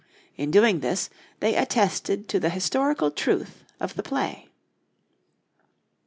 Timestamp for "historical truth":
2.49-3.63